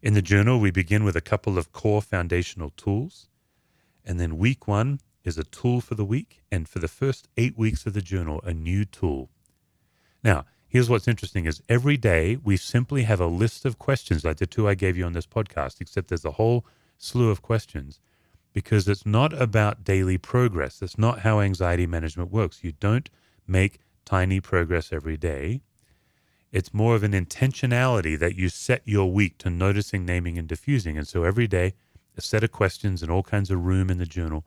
In 0.03 0.15
the 0.15 0.23
journal, 0.23 0.61
we 0.61 0.71
begin 0.71 1.03
with 1.03 1.17
a 1.17 1.21
couple 1.21 1.57
of 1.57 1.73
core 1.73 2.03
foundational 2.03 2.71
tools. 2.77 3.29
And 4.05 4.21
then 4.21 4.39
week 4.39 4.69
one 4.69 5.01
is 5.29 5.39
a 5.39 5.45
tool 5.45 5.81
for 5.81 5.95
the 5.95 6.05
week. 6.05 6.43
And 6.51 6.69
for 6.69 6.81
the 6.81 6.89
first 6.89 7.29
eight 7.37 7.57
weeks 7.57 7.87
of 7.87 7.93
the 7.93 8.03
journal, 8.03 8.41
a 8.43 8.53
new 8.53 8.85
tool. 8.85 9.31
Now, 10.25 10.47
here's 10.67 10.91
what's 10.91 11.07
interesting 11.07 11.47
is 11.47 11.63
every 11.69 11.97
day 11.97 12.37
we 12.43 12.57
simply 12.57 13.05
have 13.05 13.21
a 13.21 13.27
list 13.27 13.65
of 13.65 13.79
questions 13.79 14.25
like 14.25 14.39
the 14.39 14.47
two 14.47 14.69
I 14.69 14.75
gave 14.75 14.97
you 14.97 15.05
on 15.05 15.13
this 15.13 15.27
podcast, 15.27 15.81
except 15.81 16.09
there's 16.09 16.25
a 16.25 16.33
whole 16.33 16.67
slew 16.97 17.31
of 17.31 17.43
questions 17.43 18.01
because 18.53 18.89
it's 18.89 19.07
not 19.07 19.33
about 19.41 19.85
daily 19.85 20.19
progress. 20.19 20.79
That's 20.79 20.99
not 20.99 21.21
how 21.21 21.41
anxiety 21.41 21.87
management 21.87 22.33
works. 22.33 22.65
You 22.65 22.73
don't 22.73 23.09
make 23.47 23.79
tiny 24.05 24.41
progress 24.41 24.93
every 24.93 25.17
day. 25.17 25.61
It's 26.51 26.73
more 26.73 26.97
of 26.97 27.03
an 27.03 27.13
intentionality 27.13 28.19
that 28.19 28.35
you 28.35 28.49
set 28.49 28.83
your 28.85 29.13
week 29.13 29.37
to 29.39 29.51
noticing, 29.51 30.05
naming, 30.05 30.39
and 30.39 30.49
diffusing. 30.49 30.97
And 30.97 31.07
so 31.07 31.23
every 31.23 31.47
day, 31.47 31.75
a 32.17 32.21
set 32.21 32.43
of 32.43 32.51
questions 32.51 33.03
and 33.03 33.13
all 33.13 33.23
kinds 33.23 33.51
of 33.51 33.65
room 33.65 33.91
in 33.91 33.99
the 33.99 34.07
journal 34.07 34.45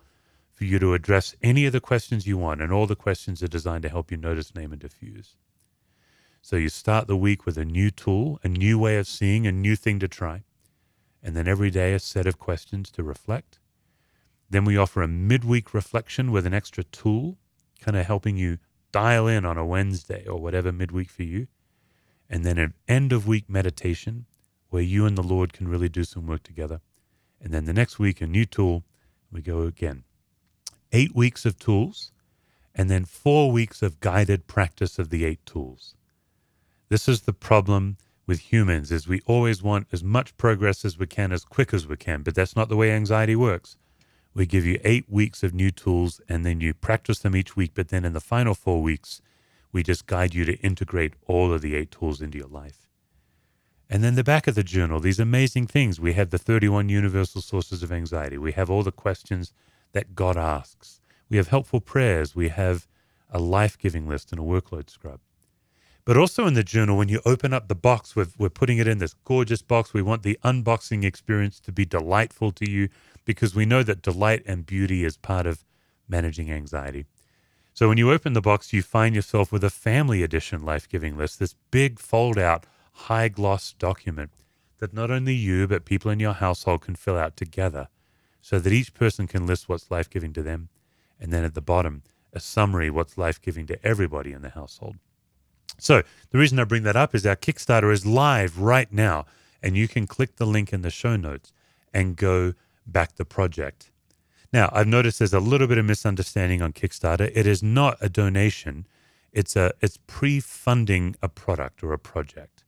for 0.61 0.65
you 0.65 0.77
to 0.77 0.93
address 0.93 1.35
any 1.41 1.65
of 1.65 1.73
the 1.73 1.79
questions 1.79 2.27
you 2.27 2.37
want. 2.37 2.61
And 2.61 2.71
all 2.71 2.85
the 2.85 2.95
questions 2.95 3.41
are 3.41 3.47
designed 3.47 3.81
to 3.81 3.89
help 3.89 4.11
you 4.11 4.17
notice, 4.17 4.53
name, 4.53 4.71
and 4.71 4.79
diffuse. 4.79 5.35
So 6.43 6.55
you 6.55 6.69
start 6.69 7.07
the 7.07 7.17
week 7.17 7.47
with 7.47 7.57
a 7.57 7.65
new 7.65 7.89
tool, 7.89 8.39
a 8.43 8.47
new 8.47 8.77
way 8.77 8.97
of 8.97 9.07
seeing, 9.07 9.47
a 9.47 9.51
new 9.51 9.75
thing 9.75 9.97
to 9.97 10.07
try. 10.07 10.43
And 11.23 11.35
then 11.35 11.47
every 11.47 11.71
day, 11.71 11.95
a 11.95 11.99
set 11.99 12.27
of 12.27 12.37
questions 12.37 12.91
to 12.91 13.01
reflect. 13.01 13.57
Then 14.51 14.63
we 14.63 14.77
offer 14.77 15.01
a 15.01 15.07
midweek 15.07 15.73
reflection 15.73 16.31
with 16.31 16.45
an 16.45 16.53
extra 16.53 16.83
tool, 16.83 17.39
kind 17.79 17.97
of 17.97 18.05
helping 18.05 18.37
you 18.37 18.59
dial 18.91 19.25
in 19.27 19.45
on 19.45 19.57
a 19.57 19.65
Wednesday 19.65 20.27
or 20.27 20.39
whatever 20.39 20.71
midweek 20.71 21.09
for 21.09 21.23
you. 21.23 21.47
And 22.29 22.45
then 22.45 22.59
an 22.59 22.75
end 22.87 23.11
of 23.13 23.25
week 23.25 23.49
meditation 23.49 24.27
where 24.69 24.83
you 24.83 25.07
and 25.07 25.17
the 25.17 25.23
Lord 25.23 25.53
can 25.53 25.67
really 25.67 25.89
do 25.89 26.03
some 26.03 26.27
work 26.27 26.43
together. 26.43 26.81
And 27.41 27.51
then 27.51 27.65
the 27.65 27.73
next 27.73 27.97
week, 27.97 28.21
a 28.21 28.27
new 28.27 28.45
tool. 28.45 28.83
We 29.31 29.41
go 29.41 29.63
again. 29.63 30.03
Eight 30.91 31.15
weeks 31.15 31.45
of 31.45 31.57
tools, 31.57 32.11
and 32.75 32.89
then 32.89 33.05
four 33.05 33.51
weeks 33.51 33.81
of 33.81 33.99
guided 33.99 34.47
practice 34.47 34.99
of 34.99 35.09
the 35.09 35.25
eight 35.25 35.45
tools. 35.45 35.95
This 36.89 37.07
is 37.07 37.21
the 37.21 37.33
problem 37.33 37.97
with 38.27 38.51
humans 38.51 38.91
is 38.91 39.07
we 39.07 39.21
always 39.25 39.61
want 39.61 39.87
as 39.91 40.03
much 40.03 40.35
progress 40.37 40.85
as 40.85 40.97
we 40.97 41.07
can 41.07 41.31
as 41.31 41.43
quick 41.43 41.73
as 41.73 41.87
we 41.87 41.97
can, 41.97 42.23
but 42.23 42.35
that's 42.35 42.55
not 42.55 42.69
the 42.69 42.75
way 42.75 42.91
anxiety 42.91 43.35
works. 43.35 43.77
We 44.33 44.45
give 44.45 44.65
you 44.65 44.79
eight 44.83 45.09
weeks 45.09 45.43
of 45.43 45.53
new 45.53 45.71
tools 45.71 46.21
and 46.29 46.45
then 46.45 46.61
you 46.61 46.73
practice 46.73 47.19
them 47.19 47.35
each 47.35 47.55
week. 47.55 47.71
But 47.73 47.89
then 47.89 48.05
in 48.05 48.13
the 48.13 48.21
final 48.21 48.53
four 48.53 48.81
weeks, 48.81 49.21
we 49.71 49.83
just 49.83 50.07
guide 50.07 50.33
you 50.33 50.45
to 50.45 50.57
integrate 50.59 51.13
all 51.27 51.51
of 51.51 51.61
the 51.61 51.75
eight 51.75 51.91
tools 51.91 52.21
into 52.21 52.37
your 52.37 52.47
life. 52.47 52.87
And 53.89 54.03
then 54.03 54.15
the 54.15 54.23
back 54.23 54.47
of 54.47 54.55
the 54.55 54.63
journal, 54.63 55.01
these 55.01 55.19
amazing 55.19 55.67
things. 55.67 55.99
We 55.99 56.13
have 56.13 56.29
the 56.29 56.37
31 56.37 56.87
universal 56.87 57.41
sources 57.41 57.83
of 57.83 57.91
anxiety. 57.91 58.37
We 58.37 58.53
have 58.53 58.69
all 58.69 58.83
the 58.83 58.91
questions 58.93 59.51
that 59.93 60.15
God 60.15 60.37
asks. 60.37 61.01
We 61.29 61.37
have 61.37 61.47
helpful 61.47 61.79
prayers. 61.79 62.35
We 62.35 62.49
have 62.49 62.87
a 63.29 63.39
life 63.39 63.77
giving 63.77 64.07
list 64.07 64.31
and 64.31 64.39
a 64.39 64.43
workload 64.43 64.89
scrub. 64.89 65.19
But 66.03 66.17
also 66.17 66.47
in 66.47 66.55
the 66.55 66.63
journal, 66.63 66.97
when 66.97 67.09
you 67.09 67.21
open 67.25 67.53
up 67.53 67.67
the 67.67 67.75
box, 67.75 68.15
we're, 68.15 68.27
we're 68.37 68.49
putting 68.49 68.79
it 68.79 68.87
in 68.87 68.97
this 68.97 69.13
gorgeous 69.23 69.61
box. 69.61 69.93
We 69.93 70.01
want 70.01 70.23
the 70.23 70.39
unboxing 70.43 71.03
experience 71.03 71.59
to 71.61 71.71
be 71.71 71.85
delightful 71.85 72.51
to 72.53 72.69
you 72.69 72.89
because 73.23 73.53
we 73.53 73.65
know 73.65 73.83
that 73.83 74.01
delight 74.01 74.43
and 74.47 74.65
beauty 74.65 75.05
is 75.05 75.15
part 75.15 75.45
of 75.45 75.63
managing 76.09 76.51
anxiety. 76.51 77.05
So 77.73 77.87
when 77.87 77.97
you 77.97 78.11
open 78.11 78.33
the 78.33 78.41
box, 78.41 78.73
you 78.73 78.81
find 78.81 79.15
yourself 79.15 79.51
with 79.51 79.63
a 79.63 79.69
family 79.69 80.23
edition 80.23 80.63
life 80.63 80.89
giving 80.89 81.17
list, 81.17 81.39
this 81.39 81.55
big 81.69 81.99
fold 81.99 82.37
out, 82.37 82.65
high 82.93 83.29
gloss 83.29 83.73
document 83.73 84.31
that 84.79 84.93
not 84.93 85.11
only 85.11 85.35
you, 85.35 85.67
but 85.67 85.85
people 85.85 86.11
in 86.11 86.19
your 86.19 86.33
household 86.33 86.81
can 86.81 86.95
fill 86.95 87.17
out 87.17 87.37
together 87.37 87.87
so 88.41 88.59
that 88.59 88.73
each 88.73 88.93
person 88.93 89.27
can 89.27 89.45
list 89.45 89.69
what's 89.69 89.91
life 89.91 90.09
giving 90.09 90.33
to 90.33 90.43
them. 90.43 90.69
And 91.19 91.31
then 91.31 91.43
at 91.43 91.53
the 91.53 91.61
bottom, 91.61 92.03
a 92.33 92.39
summary 92.39 92.89
what's 92.89 93.17
life 93.17 93.41
giving 93.41 93.67
to 93.67 93.85
everybody 93.85 94.33
in 94.33 94.41
the 94.41 94.49
household. 94.49 94.97
So 95.77 96.03
the 96.31 96.37
reason 96.37 96.59
I 96.59 96.63
bring 96.63 96.83
that 96.83 96.95
up 96.95 97.15
is 97.15 97.25
our 97.25 97.35
Kickstarter 97.35 97.91
is 97.91 98.05
live 98.05 98.59
right 98.59 98.91
now, 98.91 99.25
and 99.61 99.77
you 99.77 99.87
can 99.87 100.07
click 100.07 100.35
the 100.35 100.45
link 100.45 100.73
in 100.73 100.81
the 100.81 100.89
show 100.89 101.15
notes 101.15 101.53
and 101.93 102.15
go 102.15 102.53
back 102.85 103.15
the 103.15 103.25
project. 103.25 103.91
Now, 104.53 104.69
I've 104.73 104.87
noticed 104.87 105.19
there's 105.19 105.33
a 105.33 105.39
little 105.39 105.67
bit 105.67 105.77
of 105.77 105.85
misunderstanding 105.85 106.61
on 106.61 106.73
Kickstarter. 106.73 107.31
It 107.33 107.47
is 107.47 107.63
not 107.63 107.97
a 108.01 108.09
donation. 108.09 108.85
It's 109.31 109.55
a 109.55 109.71
it's 109.79 109.97
pre-funding 110.07 111.15
a 111.21 111.29
product 111.29 111.83
or 111.83 111.93
a 111.93 111.99
project. 111.99 112.63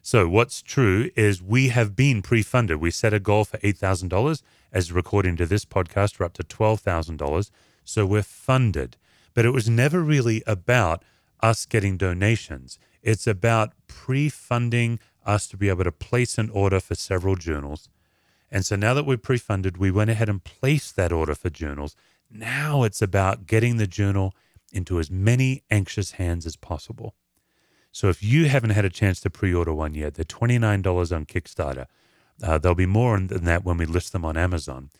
So 0.00 0.28
what's 0.28 0.62
true 0.62 1.10
is 1.16 1.42
we 1.42 1.68
have 1.68 1.94
been 1.94 2.22
pre-funded. 2.22 2.76
We 2.76 2.90
set 2.90 3.12
a 3.12 3.18
goal 3.20 3.44
for 3.44 3.58
$8,000 3.58 4.40
as 4.76 4.92
recording 4.92 5.36
to 5.36 5.46
this 5.46 5.64
podcast 5.64 6.18
we're 6.18 6.26
up 6.26 6.34
to 6.34 6.42
$12,000. 6.42 7.50
So 7.84 8.04
we're 8.04 8.22
funded. 8.22 8.96
But 9.34 9.44
it 9.44 9.50
was 9.50 9.68
never 9.68 10.00
really 10.00 10.42
about 10.46 11.02
us 11.40 11.66
getting 11.66 11.96
donations. 11.96 12.78
It's 13.02 13.26
about 13.26 13.72
pre-funding 13.88 15.00
us 15.24 15.46
to 15.48 15.56
be 15.56 15.68
able 15.68 15.84
to 15.84 15.92
place 15.92 16.38
an 16.38 16.50
order 16.50 16.80
for 16.80 16.94
several 16.94 17.36
journals 17.36 17.88
and 18.50 18.64
so 18.64 18.76
now 18.76 18.94
that 18.94 19.04
we're 19.04 19.16
pre 19.16 19.38
funded, 19.38 19.76
we 19.76 19.90
went 19.90 20.10
ahead 20.10 20.28
and 20.28 20.42
placed 20.42 20.96
that 20.96 21.12
order 21.12 21.34
for 21.34 21.50
journals. 21.50 21.96
Now 22.30 22.84
it's 22.84 23.02
about 23.02 23.46
getting 23.46 23.76
the 23.76 23.86
journal 23.86 24.34
into 24.72 24.98
as 24.98 25.10
many 25.10 25.62
anxious 25.70 26.12
hands 26.12 26.46
as 26.46 26.56
possible. 26.56 27.14
So 27.92 28.08
if 28.08 28.22
you 28.22 28.48
haven't 28.48 28.70
had 28.70 28.84
a 28.84 28.90
chance 28.90 29.20
to 29.20 29.30
pre 29.30 29.52
order 29.54 29.72
one 29.72 29.94
yet, 29.94 30.14
they're 30.14 30.24
$29 30.24 31.14
on 31.14 31.26
Kickstarter. 31.26 31.86
Uh, 32.42 32.58
there'll 32.58 32.74
be 32.74 32.86
more 32.86 33.18
than 33.18 33.44
that 33.44 33.64
when 33.64 33.78
we 33.78 33.86
list 33.86 34.12
them 34.12 34.24
on 34.24 34.36
Amazon. 34.36 34.90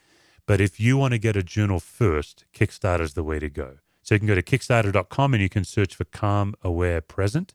But 0.47 0.61
if 0.61 0.79
you 0.79 0.97
want 0.97 1.13
to 1.13 1.19
get 1.19 1.37
a 1.37 1.43
journal 1.43 1.81
first, 1.81 2.45
Kickstarter 2.55 3.01
is 3.01 3.15
the 3.15 3.25
way 3.25 3.39
to 3.39 3.49
go. 3.49 3.79
So 4.03 4.15
you 4.15 4.21
can 4.21 4.29
go 4.29 4.37
to 4.37 4.43
kickstarter.com 4.43 5.35
and 5.35 5.43
you 5.43 5.49
can 5.49 5.65
search 5.65 5.95
for 5.97 6.05
Calm 6.05 6.55
Aware 6.63 7.01
Present, 7.01 7.55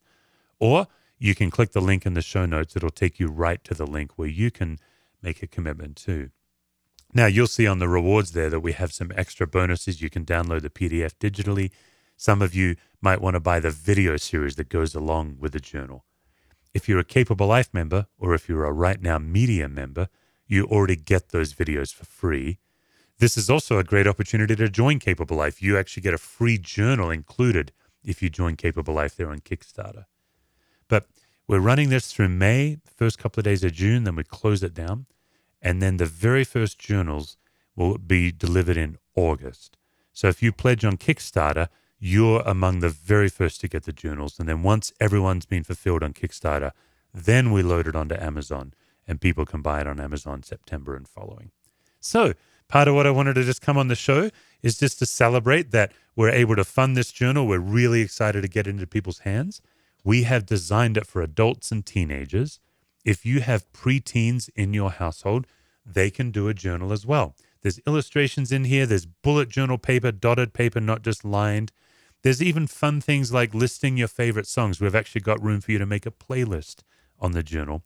or 0.59 0.87
you 1.17 1.33
can 1.33 1.49
click 1.49 1.71
the 1.71 1.81
link 1.81 2.05
in 2.05 2.13
the 2.13 2.21
show 2.21 2.45
notes. 2.45 2.75
It'll 2.75 2.89
take 2.89 3.19
you 3.19 3.27
right 3.27 3.63
to 3.63 3.73
the 3.73 3.87
link 3.87 4.17
where 4.17 4.27
you 4.27 4.51
can 4.51 4.77
make 5.21 5.41
a 5.41 5.47
commitment 5.47 5.95
too. 5.95 6.31
Now, 7.13 7.25
you'll 7.25 7.47
see 7.47 7.67
on 7.67 7.79
the 7.79 7.87
rewards 7.87 8.31
there 8.31 8.49
that 8.49 8.59
we 8.59 8.73
have 8.73 8.93
some 8.93 9.11
extra 9.15 9.47
bonuses. 9.47 10.01
You 10.01 10.09
can 10.09 10.25
download 10.25 10.61
the 10.61 10.69
PDF 10.69 11.13
digitally. 11.19 11.71
Some 12.17 12.41
of 12.41 12.53
you 12.53 12.75
might 13.01 13.21
want 13.21 13.35
to 13.35 13.39
buy 13.39 13.59
the 13.59 13.71
video 13.71 14.17
series 14.17 14.55
that 14.55 14.69
goes 14.69 14.95
along 14.95 15.37
with 15.39 15.53
the 15.53 15.59
journal. 15.59 16.05
If 16.73 16.87
you're 16.87 16.99
a 16.99 17.03
Capable 17.03 17.47
Life 17.47 17.73
member 17.73 18.07
or 18.17 18.33
if 18.33 18.47
you're 18.47 18.65
a 18.65 18.71
Right 18.71 19.01
Now 19.01 19.17
Media 19.17 19.67
member, 19.67 20.07
you 20.47 20.65
already 20.65 20.95
get 20.95 21.29
those 21.29 21.53
videos 21.53 21.93
for 21.93 22.05
free. 22.05 22.59
This 23.19 23.37
is 23.37 23.49
also 23.49 23.77
a 23.77 23.83
great 23.83 24.07
opportunity 24.07 24.55
to 24.55 24.69
join 24.69 24.99
Capable 24.99 25.37
Life. 25.37 25.61
You 25.61 25.77
actually 25.77 26.03
get 26.03 26.13
a 26.13 26.17
free 26.17 26.57
journal 26.57 27.09
included 27.09 27.71
if 28.03 28.21
you 28.21 28.29
join 28.29 28.55
Capable 28.55 28.93
Life 28.93 29.15
there 29.15 29.29
on 29.29 29.39
Kickstarter. 29.39 30.05
But 30.87 31.07
we're 31.47 31.59
running 31.59 31.89
this 31.89 32.11
through 32.11 32.29
May, 32.29 32.77
first 32.85 33.19
couple 33.19 33.41
of 33.41 33.45
days 33.45 33.63
of 33.63 33.73
June, 33.73 34.05
then 34.05 34.15
we 34.15 34.23
close 34.23 34.63
it 34.63 34.73
down. 34.73 35.05
And 35.61 35.81
then 35.81 35.97
the 35.97 36.05
very 36.05 36.43
first 36.43 36.79
journals 36.79 37.37
will 37.75 37.97
be 37.97 38.31
delivered 38.31 38.77
in 38.77 38.97
August. 39.15 39.77
So 40.13 40.27
if 40.27 40.41
you 40.41 40.51
pledge 40.51 40.83
on 40.83 40.97
Kickstarter, 40.97 41.67
you're 42.03 42.41
among 42.47 42.79
the 42.79 42.89
very 42.89 43.29
first 43.29 43.61
to 43.61 43.67
get 43.67 43.83
the 43.83 43.93
journals. 43.93 44.39
And 44.39 44.49
then 44.49 44.63
once 44.63 44.91
everyone's 44.99 45.45
been 45.45 45.63
fulfilled 45.63 46.01
on 46.01 46.13
Kickstarter, 46.13 46.71
then 47.13 47.51
we 47.51 47.61
load 47.61 47.87
it 47.87 47.95
onto 47.95 48.15
Amazon 48.15 48.73
and 49.07 49.21
people 49.21 49.45
can 49.45 49.61
buy 49.61 49.81
it 49.81 49.87
on 49.87 49.99
Amazon 49.99 50.41
September 50.41 50.95
and 50.95 51.07
following. 51.07 51.51
So 51.99 52.33
part 52.67 52.87
of 52.87 52.95
what 52.95 53.05
I 53.05 53.11
wanted 53.11 53.35
to 53.35 53.43
just 53.43 53.61
come 53.61 53.77
on 53.77 53.87
the 53.87 53.95
show 53.95 54.31
is 54.63 54.79
just 54.79 54.97
to 54.99 55.05
celebrate 55.05 55.69
that 55.71 55.91
we're 56.15 56.31
able 56.31 56.55
to 56.55 56.63
fund 56.63 56.97
this 56.97 57.11
journal. 57.11 57.45
We're 57.45 57.59
really 57.59 58.01
excited 58.01 58.41
to 58.41 58.47
get 58.47 58.65
into 58.65 58.87
people's 58.87 59.19
hands. 59.19 59.61
We 60.03 60.23
have 60.23 60.47
designed 60.47 60.97
it 60.97 61.05
for 61.05 61.21
adults 61.21 61.71
and 61.71 61.85
teenagers. 61.85 62.59
If 63.05 63.27
you 63.27 63.41
have 63.41 63.71
preteens 63.73 64.49
in 64.55 64.73
your 64.73 64.89
household, 64.89 65.45
they 65.85 66.09
can 66.09 66.31
do 66.31 66.47
a 66.47 66.53
journal 66.55 66.91
as 66.91 67.05
well. 67.05 67.35
There's 67.61 67.79
illustrations 67.85 68.51
in 68.51 68.63
here, 68.63 68.87
there's 68.87 69.05
bullet 69.05 69.49
journal 69.49 69.77
paper, 69.77 70.11
dotted 70.11 70.53
paper, 70.53 70.79
not 70.79 71.03
just 71.03 71.23
lined. 71.23 71.71
There's 72.23 72.41
even 72.41 72.67
fun 72.67 73.01
things 73.01 73.33
like 73.33 73.53
listing 73.53 73.97
your 73.97 74.07
favorite 74.07 74.47
songs. 74.47 74.79
We've 74.79 74.95
actually 74.95 75.21
got 75.21 75.41
room 75.41 75.61
for 75.61 75.71
you 75.71 75.79
to 75.79 75.85
make 75.85 76.05
a 76.05 76.11
playlist 76.11 76.83
on 77.19 77.31
the 77.31 77.43
journal. 77.43 77.83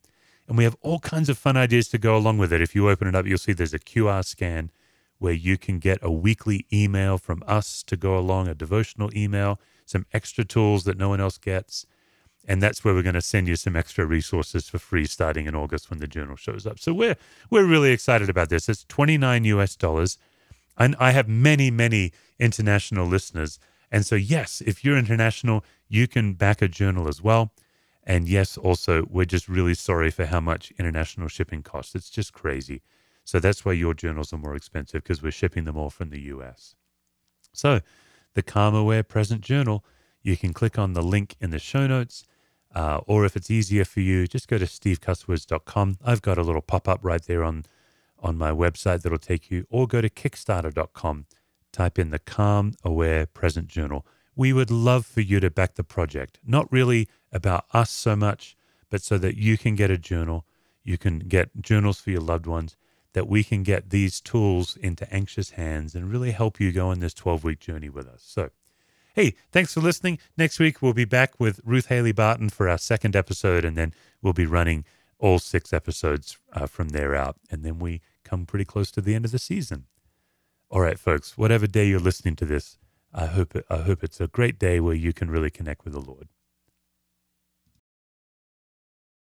And 0.48 0.58
we 0.58 0.63
have 0.63 0.77
all 0.82 1.00
kinds 1.00 1.30
of 1.30 1.38
fun 1.38 1.58
ideas 1.58 1.88
to 1.89 1.98
go 1.98 2.15
along 2.15 2.38
with 2.38 2.54
it. 2.54 2.62
If 2.62 2.75
you 2.75 2.89
open 2.89 3.08
it 3.08 3.15
up, 3.15 3.25
you'll 3.25 3.38
see 3.38 3.54
there's 3.54 3.74
a 3.74 3.80
QR 3.80 4.24
scan 4.24 4.72
where 5.18 5.34
you 5.34 5.58
can 5.58 5.80
get 5.80 6.00
a 6.01 6.12
weekly 6.12 6.65
email 6.72 7.18
from 7.18 7.42
us 7.48 7.82
to 7.84 7.96
go 7.96 8.18
along, 8.18 8.48
a 8.48 8.54
devotional 8.54 9.10
email, 9.15 9.60
some 9.86 10.06
extra 10.13 10.44
tools 10.44 10.84
that 10.84 10.98
no 10.98 11.10
one 11.10 11.22
else 11.22 11.38
gets. 11.38 11.86
And 12.48 12.62
that's 12.62 12.84
where 12.84 12.94
we're 12.94 13.01
going 13.01 13.15
to 13.15 13.22
send 13.22 13.48
you 13.48 13.56
some 13.56 13.75
extra 13.75 14.06
resources 14.06 14.70
for 14.70 14.77
free 14.77 15.06
starting 15.06 15.48
in 15.48 15.56
August 15.56 15.89
when 15.89 16.00
the 16.00 16.08
journal 16.08 16.36
shows 16.36 16.68
up. 16.68 16.80
So 16.80 16.94
we're 16.94 17.15
we're 17.50 17.65
really 17.65 17.92
excited 17.92 18.30
about 18.30 18.50
this. 18.50 18.70
It's 18.70 18.84
29 18.84 19.46
US 19.46 19.75
dollars. 19.75 20.18
And 20.77 20.96
I 21.00 21.12
have 21.12 21.27
many, 21.27 21.72
many 21.72 22.12
international 22.38 23.08
listeners. 23.08 23.60
And 23.92 24.06
so 24.06 24.15
yes, 24.15 24.62
if 24.65 24.84
you're 24.84 24.98
international, 24.98 25.63
you 25.88 26.08
can 26.08 26.34
back 26.34 26.62
a 26.62 26.68
journal 26.68 27.08
as 27.08 27.22
well. 27.22 27.54
And 28.04 28.27
yes, 28.27 28.58
also, 28.58 29.06
we're 29.10 29.25
just 29.25 29.48
really 29.48 29.74
sorry 29.74 30.12
for 30.12 30.25
how 30.25 30.39
much 30.39 30.72
international 30.77 31.27
shipping 31.27 31.63
costs. 31.63 31.96
It's 31.96 32.10
just 32.10 32.34
crazy. 32.34 32.82
So 33.24 33.39
that's 33.39 33.65
why 33.65 33.74
your 33.74 33.96
journals 33.96 34.32
are 34.32 34.38
more 34.38 34.56
expensive 34.56 35.04
because 35.04 35.24
we're 35.24 35.32
shipping 35.32 35.65
them 35.65 35.77
all 35.77 35.89
from 35.89 36.10
the 36.10 36.22
US. 36.22 36.75
So 37.54 37.82
the 38.36 38.44
Calm 38.44 38.75
Aware 38.75 39.04
Present 39.04 39.42
Journal, 39.42 39.84
you 40.22 40.38
can 40.38 40.54
click 40.54 40.77
on 40.77 40.94
the 40.94 41.01
link 41.01 41.36
in 41.39 41.50
the 41.50 41.60
show 41.60 41.88
notes 41.88 42.25
uh, 42.75 43.00
or 43.08 43.25
if 43.25 43.36
it's 43.38 43.50
easier 43.50 43.86
for 43.86 44.01
you, 44.01 44.27
just 44.27 44.50
go 44.50 44.58
to 44.58 44.65
stevecuswords.com. 44.65 45.98
I've 46.04 46.22
got 46.22 46.38
a 46.38 46.44
little 46.44 46.62
pop 46.62 46.89
up 46.89 47.00
right 47.01 47.24
there 47.24 47.44
on, 47.44 47.63
on 48.20 48.38
my 48.38 48.51
website 48.51 49.01
that'll 49.01 49.18
take 49.18 49.50
you, 49.50 49.65
or 49.70 49.88
go 49.88 50.01
to 50.01 50.10
kickstarter.com. 50.10 51.25
Type 51.75 52.00
in 52.00 52.10
the 52.10 52.20
Calm 52.20 52.74
Aware 52.86 53.25
Present 53.25 53.67
Journal. 53.67 54.05
We 54.34 54.53
would 54.53 54.72
love 54.72 55.05
for 55.05 55.20
you 55.20 55.41
to 55.41 55.50
back 55.50 55.75
the 55.75 55.84
project. 55.84 56.39
Not 56.46 56.72
really 56.72 57.10
about 57.34 57.65
us 57.74 57.91
so 57.91 58.15
much, 58.15 58.55
but 58.89 59.01
so 59.01 59.17
that 59.17 59.36
you 59.36 59.58
can 59.58 59.75
get 59.75 59.91
a 59.91 59.98
journal, 59.98 60.46
you 60.86 60.98
can 60.98 61.20
get 61.20 61.62
journals 61.62 62.00
for 62.00 62.12
your 62.12 62.22
loved 62.22 62.48
ones, 62.48 62.77
that 63.12 63.27
we 63.27 63.44
can 63.44 63.62
get 63.62 63.89
these 63.89 64.22
tools 64.22 64.77
into 64.77 65.12
anxious 65.13 65.51
hands 65.51 65.96
and 65.96 66.10
really 66.10 66.32
help 66.32 66.62
you 66.62 66.72
go 66.72 66.91
on 66.91 67.00
this 67.00 67.13
12 67.13 67.44
week 67.44 67.60
journey 67.60 67.89
with 67.89 68.08
us. 68.08 68.24
So, 68.25 68.51
Hey, 69.13 69.36
thanks 69.51 69.74
for 69.74 69.82
listening. 69.82 70.20
Next 70.38 70.60
week, 70.60 70.82
we'll 70.82 70.94
be 70.94 71.03
back 71.03 71.39
with 71.39 71.60
Ruth 71.65 71.88
Haley 71.88 72.13
Barton 72.13 72.50
for 72.50 72.70
our 72.70 72.77
second 72.77 73.17
episode, 73.17 73.65
and 73.65 73.77
then 73.77 73.94
we'll 74.22 74.32
be 74.32 74.46
running 74.46 74.86
all 75.20 75.39
six 75.39 75.74
episodes 75.74 76.38
uh, 76.53 76.67
from 76.67 76.89
there 76.89 77.15
out. 77.15 77.36
And 77.51 77.63
then 77.63 77.79
we 77.79 78.01
come 78.24 78.46
pretty 78.46 78.65
close 78.65 78.91
to 78.91 79.01
the 79.01 79.13
end 79.13 79.25
of 79.25 79.32
the 79.32 79.39
season. 79.39 79.88
All 80.69 80.81
right, 80.81 81.00
folks, 81.00 81.38
whatever 81.38 81.67
day 81.67 81.88
you're 81.88 82.00
listening 82.00 82.36
to 82.38 82.45
this, 82.45 82.77
I 83.13 83.27
hope, 83.27 83.55
I 83.69 83.77
hope 83.77 84.03
it's 84.03 84.19
a 84.19 84.27
great 84.27 84.60
day 84.60 84.79
where 84.79 84.95
you 84.95 85.13
can 85.13 85.29
really 85.31 85.51
connect 85.51 85.86
with 85.86 85.93
the 85.93 86.01
Lord. 86.01 86.27